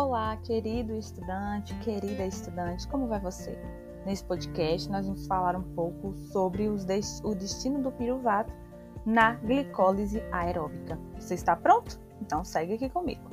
Olá, 0.00 0.36
querido 0.36 0.94
estudante, 0.94 1.74
querida 1.80 2.24
estudante, 2.24 2.86
como 2.86 3.08
vai 3.08 3.18
você? 3.18 3.58
Nesse 4.06 4.22
podcast, 4.22 4.88
nós 4.88 5.04
vamos 5.04 5.26
falar 5.26 5.56
um 5.56 5.74
pouco 5.74 6.14
sobre 6.30 6.68
o 6.68 7.34
destino 7.34 7.82
do 7.82 7.90
piruvato 7.90 8.52
na 9.04 9.34
glicólise 9.34 10.22
aeróbica. 10.30 10.96
Você 11.18 11.34
está 11.34 11.56
pronto? 11.56 12.00
Então 12.22 12.44
segue 12.44 12.74
aqui 12.74 12.88
comigo. 12.88 13.28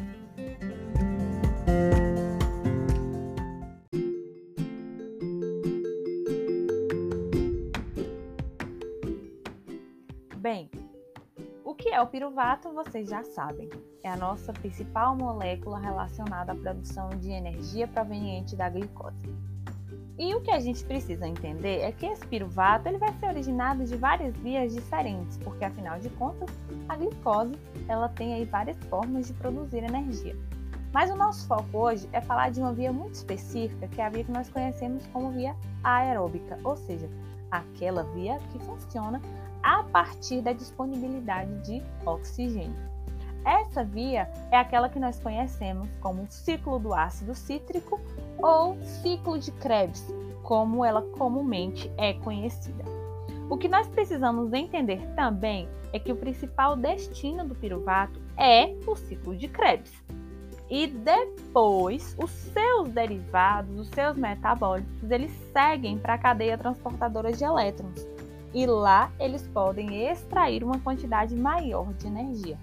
Piruvato 12.16 12.72
vocês 12.72 13.10
já 13.10 13.26
sabem. 13.26 13.70
É 14.02 14.10
a 14.10 14.16
nossa 14.16 14.54
principal 14.54 15.18
molécula 15.18 15.78
relacionada 15.78 16.54
à 16.54 16.56
produção 16.56 17.10
de 17.10 17.30
energia 17.30 17.90
proveniente 17.90 18.56
da 18.56 18.70
glicose. 18.70 19.18
E 20.18 20.34
o 20.34 20.40
que 20.40 20.50
a 20.50 20.62
gente 20.62 20.86
precisa 20.86 21.28
entender 21.28 21.82
é 21.82 21.92
que 21.92 22.06
esse 22.06 22.26
piruvato 22.26 22.88
ele 22.88 23.00
vai 23.00 23.12
ser 23.20 23.26
originado 23.26 23.84
de 23.84 23.98
várias 23.98 24.34
vias 24.38 24.74
diferentes, 24.74 25.38
porque 25.40 25.66
afinal 25.66 26.00
de 26.00 26.10
contas, 26.12 26.50
a 26.88 26.96
glicose 26.96 27.52
ela 27.90 28.08
tem 28.08 28.34
aí 28.34 28.46
várias 28.46 28.78
formas 28.86 29.28
de 29.28 29.34
produzir 29.34 29.84
energia. 29.84 30.38
Mas 30.94 31.12
o 31.12 31.18
nosso 31.18 31.46
foco 31.46 31.78
hoje 31.78 32.08
é 32.14 32.22
falar 32.22 32.50
de 32.50 32.62
uma 32.62 32.72
via 32.72 32.94
muito 32.94 33.16
específica, 33.16 33.90
que 33.90 34.00
é 34.00 34.06
a 34.06 34.10
via 34.10 34.24
que 34.24 34.32
nós 34.32 34.48
conhecemos 34.48 35.06
como 35.08 35.32
via 35.32 35.54
aeróbica, 35.84 36.58
ou 36.64 36.78
seja, 36.78 37.10
aquela 37.52 38.04
via 38.14 38.38
que 38.54 38.60
funciona 38.60 39.22
a 39.66 39.82
partir 39.82 40.42
da 40.42 40.54
disponibilidade 40.54 41.52
de 41.64 41.82
oxigênio. 42.06 42.76
Essa 43.44 43.84
via 43.84 44.30
é 44.52 44.58
aquela 44.58 44.90
que 44.90 45.00
nós 45.00 45.20
conhecemos 45.20 45.90
como 46.00 46.28
ciclo 46.30 46.78
do 46.78 46.94
ácido 46.94 47.34
cítrico 47.34 48.00
ou 48.38 48.78
ciclo 48.84 49.40
de 49.40 49.52
Krebs, 49.52 50.06
como 50.44 50.86
ela 50.86 51.02
comumente 51.18 51.92
é 51.98 52.14
conhecida. 52.14 52.86
O 53.50 53.58
que 53.58 53.68
nós 53.68 53.88
precisamos 53.88 54.54
entender 54.54 55.02
também 55.16 55.68
é 55.92 55.98
que 55.98 56.12
o 56.12 56.16
principal 56.16 56.76
destino 56.76 57.44
do 57.48 57.56
piruvato 57.56 58.22
é 58.38 58.76
o 58.86 58.96
ciclo 58.96 59.36
de 59.36 59.48
Krebs. 59.48 59.92
E 60.70 60.88
depois, 60.88 62.16
os 62.22 62.32
seus 62.32 62.90
derivados, 62.90 63.80
os 63.80 63.88
seus 63.90 64.16
metabólitos, 64.16 65.10
eles 65.10 65.32
seguem 65.54 65.98
para 65.98 66.16
a 66.16 66.18
cadeia 66.18 66.58
transportadora 66.58 67.32
de 67.32 67.44
elétrons, 67.44 68.15
e 68.56 68.66
lá 68.66 69.12
eles 69.20 69.46
podem 69.50 70.10
extrair 70.10 70.64
uma 70.64 70.80
quantidade 70.80 71.36
maior 71.36 71.94
de 71.94 72.08
energia. 72.08 72.58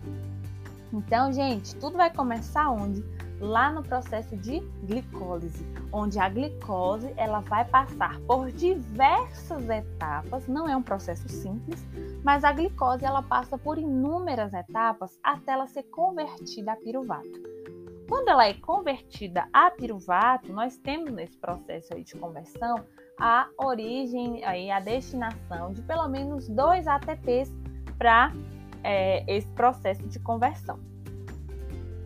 Então, 0.90 1.30
gente, 1.30 1.76
tudo 1.76 1.98
vai 1.98 2.10
começar 2.10 2.70
onde? 2.70 3.04
Lá 3.38 3.70
no 3.70 3.82
processo 3.82 4.34
de 4.36 4.60
glicólise, 4.84 5.66
onde 5.92 6.18
a 6.18 6.28
glicose 6.28 7.12
ela 7.16 7.40
vai 7.40 7.64
passar 7.66 8.18
por 8.20 8.50
diversas 8.52 9.68
etapas, 9.68 10.48
não 10.48 10.66
é 10.66 10.74
um 10.74 10.82
processo 10.82 11.28
simples, 11.28 11.84
mas 12.24 12.42
a 12.42 12.52
glicose 12.52 13.04
ela 13.04 13.22
passa 13.22 13.58
por 13.58 13.76
inúmeras 13.78 14.54
etapas 14.54 15.18
até 15.22 15.52
ela 15.52 15.66
ser 15.66 15.82
convertida 15.84 16.72
a 16.72 16.76
piruvato. 16.76 17.42
Quando 18.08 18.28
ela 18.28 18.46
é 18.46 18.54
convertida 18.54 19.46
a 19.52 19.70
piruvato, 19.70 20.52
nós 20.52 20.76
temos 20.78 21.10
nesse 21.10 21.36
processo 21.36 21.94
de 22.02 22.14
conversão 22.16 22.76
a 23.18 23.48
origem, 23.58 24.44
aí, 24.44 24.70
a 24.70 24.80
destinação 24.80 25.72
de 25.72 25.82
pelo 25.82 26.08
menos 26.08 26.48
dois 26.48 26.86
ATPs 26.86 27.52
para 27.98 28.32
é, 28.82 29.24
esse 29.32 29.48
processo 29.48 30.02
de 30.08 30.18
conversão. 30.18 30.78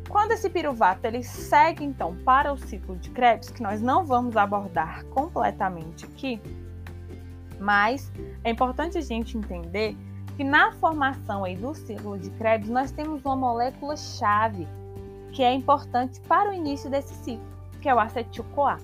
Quando 0.09 0.33
esse 0.33 0.49
piruvato 0.49 1.07
ele 1.07 1.23
segue 1.23 1.85
então 1.85 2.17
para 2.25 2.53
o 2.53 2.57
ciclo 2.57 2.97
de 2.97 3.11
Krebs, 3.11 3.51
que 3.51 3.63
nós 3.63 3.81
não 3.81 4.05
vamos 4.05 4.37
abordar 4.37 5.05
completamente 5.07 6.05
aqui, 6.05 6.41
mas 7.59 8.13
é 8.45 8.51
importante 8.51 8.99
a 8.99 9.01
gente 9.01 9.37
entender 9.37 9.97
que 10.37 10.45
na 10.45 10.73
formação 10.73 11.45
aí 11.45 11.57
do 11.57 11.75
ciclo 11.75 12.19
de 12.19 12.31
Krebs 12.31 12.69
nós 12.69 12.93
temos 12.93 13.25
uma 13.25 13.37
molécula 13.37 13.97
chave 13.97 14.69
que 15.33 15.43
é 15.43 15.53
importante 15.53 16.21
para 16.23 16.51
o 16.51 16.53
início 16.53 16.89
desse 16.89 17.15
ciclo, 17.15 17.45
que 17.81 17.89
é 17.89 17.95
o 17.95 17.99
acetil-CoA. 17.99 18.79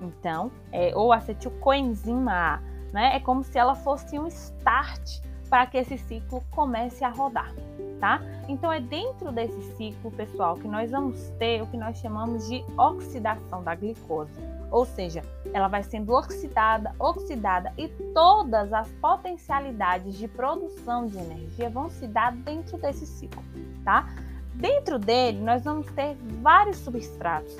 Então, 0.00 0.50
é, 0.72 0.92
ou 0.94 1.12
acetilcoenzima 1.12 2.32
A, 2.32 2.60
né? 2.92 3.16
É 3.16 3.20
como 3.20 3.42
se 3.42 3.58
ela 3.58 3.74
fosse 3.74 4.18
um 4.18 4.26
start 4.26 5.20
para 5.48 5.66
que 5.66 5.78
esse 5.78 5.96
ciclo 5.96 6.42
comece 6.50 7.04
a 7.04 7.08
rodar, 7.08 7.52
tá? 8.00 8.20
Então 8.48 8.72
é 8.72 8.80
dentro 8.80 9.30
desse 9.30 9.60
ciclo, 9.76 10.10
pessoal, 10.10 10.54
que 10.54 10.66
nós 10.66 10.90
vamos 10.90 11.28
ter 11.38 11.62
o 11.62 11.66
que 11.66 11.76
nós 11.76 11.98
chamamos 11.98 12.48
de 12.48 12.64
oxidação 12.76 13.62
da 13.62 13.74
glicose. 13.74 14.32
Ou 14.70 14.84
seja, 14.84 15.22
ela 15.52 15.68
vai 15.68 15.82
sendo 15.84 16.12
oxidada, 16.12 16.92
oxidada 16.98 17.72
e 17.78 17.88
todas 18.12 18.72
as 18.72 18.90
potencialidades 18.94 20.14
de 20.14 20.26
produção 20.26 21.06
de 21.06 21.16
energia 21.16 21.70
vão 21.70 21.88
se 21.88 22.06
dar 22.08 22.32
dentro 22.32 22.76
desse 22.76 23.06
ciclo, 23.06 23.42
tá? 23.84 24.08
Dentro 24.54 24.98
dele, 24.98 25.38
nós 25.40 25.62
vamos 25.62 25.86
ter 25.92 26.16
vários 26.40 26.78
substratos 26.78 27.56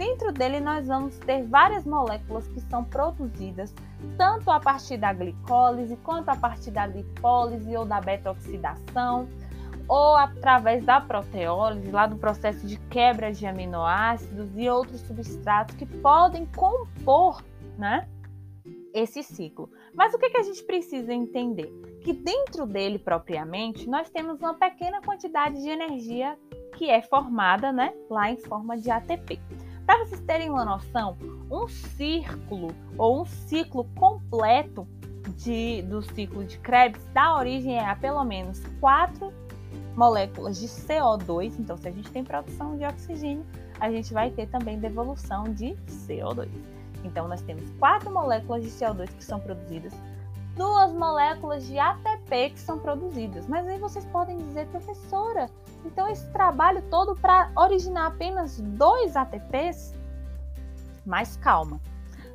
Dentro 0.00 0.32
dele, 0.32 0.60
nós 0.60 0.86
vamos 0.86 1.18
ter 1.18 1.46
várias 1.46 1.84
moléculas 1.84 2.48
que 2.48 2.60
são 2.62 2.82
produzidas 2.82 3.74
tanto 4.16 4.50
a 4.50 4.58
partir 4.58 4.96
da 4.96 5.12
glicólise, 5.12 5.94
quanto 5.98 6.30
a 6.30 6.36
partir 6.36 6.70
da 6.70 6.86
lipólise 6.86 7.76
ou 7.76 7.84
da 7.84 8.00
beta-oxidação, 8.00 9.28
ou 9.86 10.16
através 10.16 10.82
da 10.86 11.02
proteólise, 11.02 11.90
lá 11.90 12.06
do 12.06 12.16
processo 12.16 12.66
de 12.66 12.78
quebra 12.88 13.30
de 13.30 13.44
aminoácidos 13.44 14.48
e 14.56 14.70
outros 14.70 15.02
substratos 15.02 15.76
que 15.76 15.84
podem 15.84 16.46
compor 16.46 17.44
né, 17.76 18.08
esse 18.94 19.22
ciclo. 19.22 19.68
Mas 19.94 20.14
o 20.14 20.18
que, 20.18 20.30
que 20.30 20.38
a 20.38 20.42
gente 20.42 20.62
precisa 20.62 21.12
entender? 21.12 21.70
Que 22.02 22.14
dentro 22.14 22.64
dele 22.64 22.98
propriamente, 22.98 23.86
nós 23.86 24.08
temos 24.08 24.40
uma 24.40 24.54
pequena 24.54 25.02
quantidade 25.02 25.60
de 25.60 25.68
energia 25.68 26.38
que 26.78 26.88
é 26.88 27.02
formada 27.02 27.70
né, 27.70 27.92
lá 28.08 28.30
em 28.30 28.38
forma 28.38 28.78
de 28.78 28.90
ATP. 28.90 29.38
Para 29.90 30.04
vocês 30.04 30.20
terem 30.20 30.48
uma 30.48 30.64
noção, 30.64 31.18
um 31.50 31.66
círculo 31.66 32.68
ou 32.96 33.22
um 33.22 33.24
ciclo 33.24 33.82
completo 33.96 34.86
de, 35.36 35.82
do 35.82 36.00
ciclo 36.00 36.44
de 36.44 36.58
Krebs 36.58 37.04
dá 37.12 37.34
origem 37.34 37.76
a 37.80 37.96
pelo 37.96 38.22
menos 38.22 38.62
quatro 38.78 39.32
moléculas 39.96 40.60
de 40.60 40.68
CO2. 40.68 41.58
Então, 41.58 41.76
se 41.76 41.88
a 41.88 41.90
gente 41.90 42.08
tem 42.08 42.22
produção 42.22 42.76
de 42.76 42.84
oxigênio, 42.84 43.44
a 43.80 43.90
gente 43.90 44.14
vai 44.14 44.30
ter 44.30 44.46
também 44.46 44.78
devolução 44.78 45.42
de 45.52 45.74
CO2. 46.06 46.48
Então, 47.02 47.26
nós 47.26 47.42
temos 47.42 47.68
quatro 47.80 48.12
moléculas 48.12 48.62
de 48.62 48.70
CO2 48.70 49.08
que 49.08 49.24
são 49.24 49.40
produzidas, 49.40 49.92
duas 50.54 50.92
moléculas 50.92 51.66
de 51.66 51.76
ATP 51.80 52.50
que 52.50 52.60
são 52.60 52.78
produzidas. 52.78 53.48
Mas 53.48 53.66
aí 53.66 53.80
vocês 53.80 54.04
podem 54.06 54.38
dizer, 54.38 54.68
professora, 54.68 55.50
então, 55.84 56.08
esse 56.08 56.26
trabalho 56.30 56.82
todo 56.90 57.14
para 57.16 57.50
originar 57.56 58.06
apenas 58.06 58.60
dois 58.60 59.16
ATPs? 59.16 59.94
Mas 61.04 61.36
calma. 61.36 61.80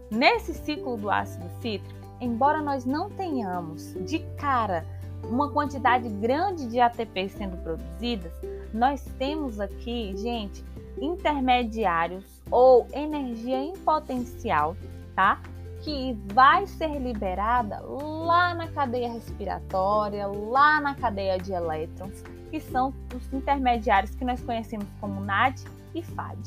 Nesse 0.09 0.53
ciclo 0.53 0.97
do 0.97 1.09
ácido 1.09 1.45
cítrico, 1.61 1.99
embora 2.19 2.61
nós 2.61 2.85
não 2.85 3.09
tenhamos 3.09 3.93
de 4.05 4.19
cara 4.37 4.85
uma 5.23 5.49
quantidade 5.49 6.07
grande 6.07 6.67
de 6.67 6.79
ATP 6.79 7.29
sendo 7.29 7.57
produzidas, 7.57 8.31
nós 8.73 9.03
temos 9.17 9.59
aqui, 9.59 10.15
gente, 10.15 10.63
intermediários 10.99 12.23
ou 12.51 12.87
energia 12.93 13.57
em 13.57 13.73
potencial, 13.73 14.75
tá? 15.15 15.41
Que 15.81 16.13
vai 16.33 16.67
ser 16.67 16.99
liberada 16.99 17.79
lá 17.81 18.53
na 18.53 18.67
cadeia 18.67 19.11
respiratória, 19.11 20.27
lá 20.27 20.79
na 20.79 20.95
cadeia 20.95 21.37
de 21.37 21.51
elétrons 21.51 22.23
que 22.55 22.61
são 22.61 22.93
os 23.13 23.33
intermediários 23.33 24.15
que 24.15 24.23
nós 24.23 24.41
conhecemos 24.41 24.87
como 25.01 25.19
NAD 25.19 25.61
e 25.93 26.01
FAD. 26.01 26.39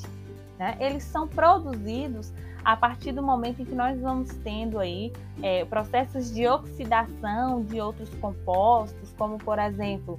Né? 0.58 0.74
Eles 0.80 1.02
são 1.02 1.28
produzidos 1.28 2.32
a 2.64 2.74
partir 2.74 3.12
do 3.12 3.22
momento 3.22 3.60
em 3.60 3.66
que 3.66 3.74
nós 3.74 4.00
vamos 4.00 4.30
tendo 4.36 4.78
aí 4.78 5.12
é, 5.42 5.66
processos 5.66 6.32
de 6.32 6.48
oxidação 6.48 7.62
de 7.62 7.78
outros 7.78 8.08
compostos, 8.14 9.12
como 9.18 9.36
por 9.36 9.58
exemplo 9.58 10.18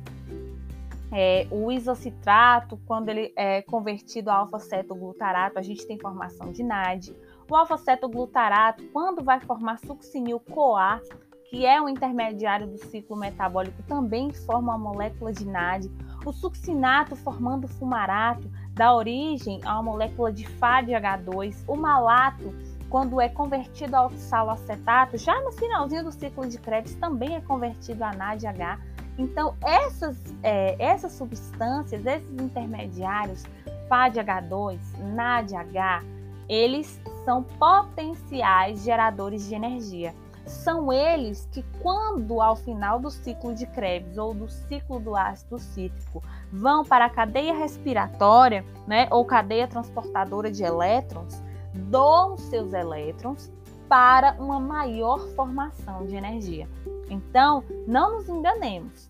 é, 1.11 1.47
o 1.49 1.71
isocitrato, 1.71 2.79
quando 2.85 3.09
ele 3.09 3.33
é 3.35 3.63
convertido 3.63 4.29
a 4.29 4.35
alfa-cetoglutarato, 4.35 5.57
a 5.57 5.63
gente 5.63 5.87
tem 5.87 5.97
formação 5.97 6.51
de 6.51 6.61
NAD. 6.61 7.15
O 7.49 7.55
alfa-cetoglutarato, 7.55 8.83
quando 8.93 9.23
vai 9.23 9.39
formar 9.39 9.79
succinil-CoA, 9.79 11.01
que 11.49 11.65
é 11.65 11.81
um 11.81 11.89
intermediário 11.89 12.67
do 12.67 12.77
ciclo 12.77 13.17
metabólico, 13.17 13.81
também 13.83 14.31
forma 14.31 14.75
uma 14.75 14.77
molécula 14.77 15.33
de 15.33 15.45
NAD. 15.45 15.89
O 16.23 16.31
succinato, 16.31 17.15
formando 17.15 17.67
fumarato, 17.67 18.49
dá 18.73 18.93
origem 18.93 19.59
a 19.65 19.73
uma 19.73 19.91
molécula 19.91 20.31
de 20.31 20.43
FADH2. 20.43 21.63
O 21.67 21.75
malato, 21.75 22.53
quando 22.87 23.19
é 23.19 23.27
convertido 23.27 23.95
ao 23.95 24.07
oxaloacetato, 24.07 25.17
já 25.17 25.41
no 25.41 25.51
finalzinho 25.51 26.03
do 26.03 26.11
ciclo 26.11 26.47
de 26.47 26.59
Krebs, 26.59 26.93
também 26.95 27.35
é 27.35 27.41
convertido 27.41 28.03
a 28.03 28.13
NADH. 28.13 28.79
Então, 29.17 29.55
essas, 29.65 30.17
é, 30.43 30.75
essas 30.77 31.13
substâncias, 31.13 32.05
esses 32.05 32.31
intermediários, 32.31 33.43
FADH2, 33.89 34.77
NADH, 35.15 36.05
eles 36.47 37.01
são 37.25 37.43
potenciais 37.43 38.83
geradores 38.83 39.47
de 39.47 39.55
energia. 39.55 40.13
São 40.49 40.91
eles 40.91 41.47
que, 41.51 41.63
quando 41.79 42.41
ao 42.41 42.55
final 42.55 42.99
do 42.99 43.11
ciclo 43.11 43.53
de 43.53 43.67
Krebs 43.67 44.17
ou 44.17 44.33
do 44.33 44.49
ciclo 44.49 44.99
do 44.99 45.15
ácido 45.15 45.59
cítrico, 45.59 46.23
vão 46.51 46.83
para 46.83 47.05
a 47.05 47.09
cadeia 47.09 47.53
respiratória, 47.53 48.65
né, 48.87 49.07
ou 49.11 49.23
cadeia 49.23 49.67
transportadora 49.67 50.51
de 50.51 50.63
elétrons, 50.63 51.39
doam 51.75 52.35
seus 52.35 52.73
elétrons 52.73 53.51
para 53.87 54.35
uma 54.39 54.59
maior 54.59 55.19
formação 55.35 56.07
de 56.07 56.15
energia. 56.15 56.67
Então, 57.11 57.63
não 57.87 58.17
nos 58.17 58.27
enganemos. 58.27 59.07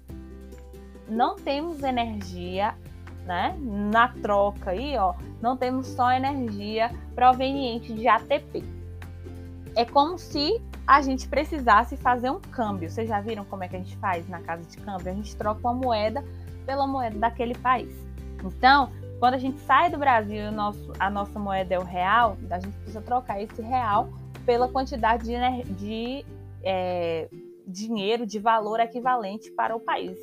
Não 1.07 1.38
temos 1.38 1.81
energia, 1.83 2.75
né? 3.25 3.57
Na 3.62 4.09
troca 4.09 4.71
aí, 4.71 4.97
ó, 4.97 5.13
não 5.41 5.56
temos 5.56 5.88
só 5.88 6.12
energia 6.12 6.91
proveniente 7.15 7.94
de 7.94 8.09
ATP. 8.09 8.62
É 9.75 9.86
como 9.86 10.18
se 10.18 10.62
a 10.89 11.03
gente 11.03 11.30
precisasse 11.30 11.95
fazer 11.95 12.31
um 12.31 12.39
câmbio. 12.39 12.89
Vocês 12.89 13.07
já 13.07 13.21
viram 13.21 13.45
como 13.45 13.63
é 13.63 13.68
que 13.68 13.75
a 13.75 13.80
gente 13.80 13.95
faz 13.97 14.27
na 14.27 14.41
casa 14.41 14.63
de 14.63 14.75
câmbio? 14.77 15.12
A 15.12 15.13
gente 15.13 15.36
troca 15.36 15.59
uma 15.59 15.71
moeda 15.71 16.25
pela 16.65 16.88
moeda 16.88 17.15
daquele 17.19 17.53
país. 17.53 17.95
Então, 18.44 18.89
quando 19.19 19.36
a 19.36 19.38
gente 19.38 19.59
sai 19.59 19.91
do 19.91 20.00
Brasil 20.00 20.38
e 20.38 20.47
a 21.00 21.09
nossa 21.12 21.38
moeda 21.38 21.75
é 21.75 21.77
o 21.77 21.83
real, 21.83 22.38
a 22.50 22.59
gente 22.59 22.75
precisa 22.77 23.01
trocar 23.03 23.39
esse 23.39 23.62
real 23.62 24.09
pela 24.47 24.68
quantidade 24.68 25.25
de, 25.25 25.74
de 25.75 26.25
é, 26.63 27.30
dinheiro, 27.68 28.25
de 28.25 28.39
valor 28.39 28.80
equivalente 28.80 29.51
para 29.51 29.75
o 29.75 29.80
país, 29.80 30.18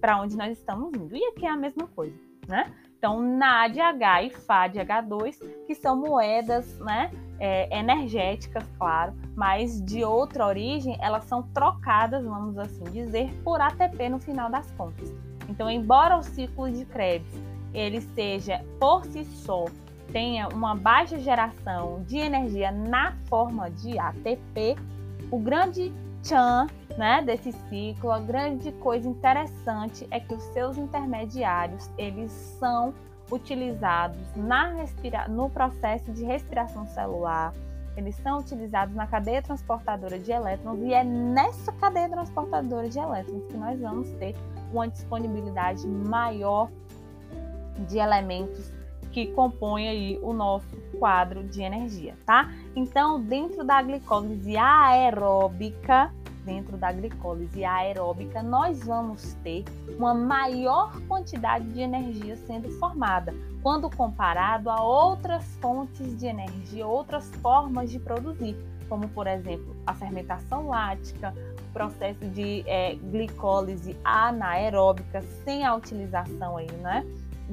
para 0.00 0.18
onde 0.18 0.34
nós 0.34 0.56
estamos 0.56 0.94
indo. 0.94 1.14
E 1.14 1.22
aqui 1.26 1.44
é 1.44 1.50
a 1.50 1.58
mesma 1.58 1.86
coisa, 1.88 2.16
né? 2.48 2.72
Então, 2.96 3.20
NADH 3.20 4.22
e 4.22 4.30
FADH2, 4.30 5.66
que 5.66 5.74
são 5.74 5.94
moedas 5.94 6.78
né, 6.78 7.10
é, 7.38 7.76
energéticas, 7.76 8.64
claro, 8.78 9.12
mas 9.36 9.82
de 9.82 10.04
outra 10.04 10.46
origem, 10.46 10.96
elas 11.00 11.24
são 11.24 11.42
trocadas, 11.42 12.24
vamos 12.24 12.56
assim 12.58 12.84
dizer, 12.84 13.32
por 13.42 13.60
ATP 13.60 14.08
no 14.08 14.18
final 14.18 14.50
das 14.50 14.70
contas. 14.72 15.12
Então, 15.48 15.70
embora 15.70 16.16
o 16.16 16.22
ciclo 16.22 16.70
de 16.70 16.84
Krebs 16.86 17.32
ele 17.74 18.00
seja 18.00 18.64
por 18.78 19.04
si 19.04 19.24
só 19.24 19.64
tenha 20.12 20.48
uma 20.48 20.76
baixa 20.76 21.18
geração 21.18 22.04
de 22.06 22.18
energia 22.18 22.70
na 22.70 23.16
forma 23.28 23.68
de 23.70 23.98
ATP, 23.98 24.76
o 25.30 25.38
grande 25.38 25.92
tchan 26.22 26.68
né, 26.96 27.20
desse 27.22 27.50
ciclo, 27.68 28.12
a 28.12 28.20
grande 28.20 28.70
coisa 28.72 29.08
interessante 29.08 30.06
é 30.10 30.20
que 30.20 30.32
os 30.32 30.42
seus 30.52 30.78
intermediários 30.78 31.90
eles 31.98 32.30
são 32.60 32.94
utilizados 33.30 34.20
na 34.36 34.72
respira 34.74 35.26
no 35.28 35.48
processo 35.50 36.12
de 36.12 36.24
respiração 36.24 36.86
celular, 36.86 37.52
eles 37.96 38.16
são 38.16 38.38
utilizados 38.38 38.94
na 38.94 39.06
cadeia 39.06 39.40
transportadora 39.40 40.18
de 40.18 40.32
elétrons 40.32 40.80
e 40.82 40.92
é 40.92 41.04
nessa 41.04 41.72
cadeia 41.72 42.08
transportadora 42.08 42.88
de 42.88 42.98
elétrons 42.98 43.46
que 43.46 43.56
nós 43.56 43.80
vamos 43.80 44.10
ter 44.12 44.34
uma 44.72 44.88
disponibilidade 44.88 45.86
maior 45.86 46.68
de 47.88 47.98
elementos 47.98 48.72
que 49.12 49.28
compõem 49.28 49.88
aí 49.88 50.18
o 50.22 50.32
nosso 50.32 50.76
quadro 50.98 51.44
de 51.44 51.62
energia, 51.62 52.16
tá? 52.26 52.50
Então, 52.74 53.20
dentro 53.20 53.62
da 53.62 53.80
glicólise 53.80 54.56
aeróbica, 54.56 56.12
dentro 56.44 56.76
da 56.76 56.92
glicólise 56.92 57.64
aeróbica, 57.64 58.42
nós 58.42 58.84
vamos 58.84 59.34
ter 59.42 59.64
uma 59.96 60.14
maior 60.14 61.00
quantidade 61.08 61.66
de 61.72 61.80
energia 61.80 62.36
sendo 62.36 62.70
formada, 62.78 63.34
quando 63.62 63.90
comparado 63.90 64.70
a 64.70 64.82
outras 64.82 65.44
fontes 65.56 66.18
de 66.18 66.26
energia, 66.26 66.86
outras 66.86 67.28
formas 67.36 67.90
de 67.90 67.98
produzir, 67.98 68.56
como 68.88 69.08
por 69.08 69.26
exemplo 69.26 69.74
a 69.86 69.94
fermentação 69.94 70.68
lática, 70.68 71.34
processo 71.72 72.24
de 72.28 72.62
é, 72.66 72.94
glicólise 72.94 73.96
anaeróbica 74.04 75.22
sem 75.44 75.64
a 75.64 75.74
utilização 75.74 76.56
aí, 76.56 76.70
né, 76.72 77.04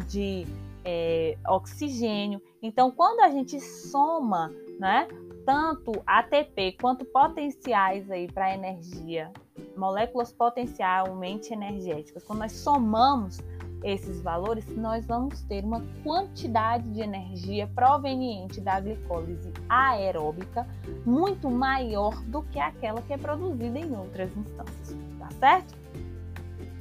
de 0.08 0.46
é, 0.86 1.38
oxigênio. 1.48 2.42
Então, 2.62 2.92
quando 2.92 3.22
a 3.22 3.30
gente 3.30 3.60
soma, 3.60 4.52
né, 4.80 5.08
tanto 5.46 5.92
ATP 6.06 6.78
quanto 6.80 7.06
potenciais 7.06 8.10
aí 8.10 8.32
para 8.32 8.54
energia, 8.54 9.32
moléculas 9.76 10.32
potencialmente 10.32 11.54
energéticas, 11.54 12.24
quando 12.24 12.40
nós 12.40 12.52
somamos 12.52 13.40
esses 13.84 14.22
valores, 14.22 14.68
nós 14.78 15.06
vamos 15.08 15.42
ter 15.44 15.64
uma 15.64 15.84
quantidade 16.04 16.88
de 16.92 17.02
energia 17.02 17.68
proveniente 17.74 18.62
da 18.62 18.80
glicólise 18.80 19.52
aeróbica 19.68 20.68
muito 21.06 21.50
maior 21.50 22.16
do 22.26 22.44
que 22.44 22.60
aquela 22.60 23.02
que 23.02 23.14
é 23.14 23.18
produzida 23.18 23.80
em 23.80 23.96
outras 23.96 24.36
instâncias, 24.38 24.98
tá 25.18 25.30
certo? 25.40 25.82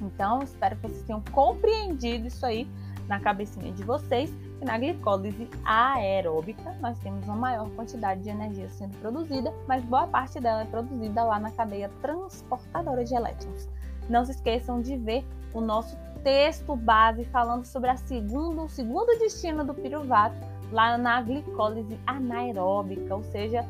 Então, 0.03 0.43
espero 0.43 0.77
que 0.77 0.89
vocês 0.89 1.03
tenham 1.05 1.23
compreendido 1.33 2.27
isso 2.27 2.45
aí 2.45 2.69
na 3.11 3.19
cabecinha 3.19 3.73
de 3.73 3.83
vocês 3.83 4.33
que 4.59 4.65
na 4.65 4.79
glicólise 4.79 5.51
aeróbica 5.65 6.77
nós 6.81 6.97
temos 7.01 7.25
uma 7.25 7.35
maior 7.35 7.69
quantidade 7.71 8.23
de 8.23 8.31
energia 8.31 8.69
sendo 8.69 8.97
produzida, 8.99 9.53
mas 9.67 9.85
boa 9.85 10.07
parte 10.07 10.39
dela 10.39 10.63
é 10.63 10.65
produzida 10.65 11.25
lá 11.25 11.41
na 11.41 11.51
cadeia 11.51 11.91
transportadora 12.01 13.05
de 13.05 13.13
elétrons. 13.13 13.69
Não 14.09 14.25
se 14.25 14.31
esqueçam 14.31 14.81
de 14.81 14.97
ver 14.97 15.27
o 15.53 15.61
nosso 15.61 15.97
texto 16.23 16.77
base 16.77 17.25
falando 17.25 17.65
sobre 17.65 17.91
a 17.91 17.97
segunda, 17.97 18.63
o 18.63 18.69
segundo 18.69 19.19
destino 19.19 19.65
do 19.65 19.75
piruvato 19.75 20.37
lá 20.71 20.97
na 20.97 21.21
glicólise 21.21 21.99
anaeróbica, 22.07 23.17
ou 23.17 23.25
seja, 23.25 23.67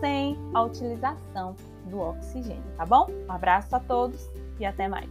sem 0.00 0.36
a 0.52 0.62
utilização 0.62 1.54
do 1.86 2.00
oxigênio, 2.00 2.64
tá 2.76 2.84
bom? 2.84 3.06
Um 3.28 3.32
abraço 3.32 3.76
a 3.76 3.78
todos 3.78 4.28
e 4.58 4.66
até 4.66 4.88
mais. 4.88 5.08